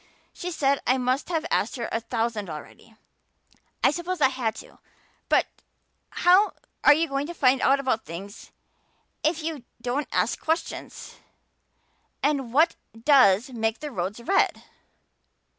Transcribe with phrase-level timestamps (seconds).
[0.33, 2.95] She said I must have asked her a thousand already.
[3.83, 4.79] I suppose I had, too,
[5.29, 5.45] but
[6.09, 6.53] how
[6.91, 8.49] you going to find out about things
[9.23, 11.17] if you don't ask questions?
[12.23, 14.63] And what does make the roads red?"